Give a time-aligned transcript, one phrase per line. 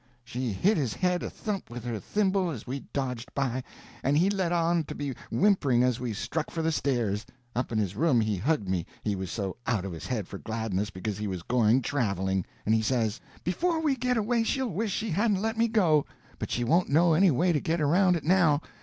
[0.23, 3.63] She hit his head a thump with her thimble as we dodged by,
[4.01, 7.23] and he let on to be whimpering as we struck for the stairs.
[7.55, 10.39] Up in his room he hugged me, he was so out of his head for
[10.39, 12.47] gladness because he was going traveling.
[12.65, 16.07] And he says: "Before we get away she'll wish she hadn't let me go,
[16.39, 18.59] but she won't know any way to get around it now.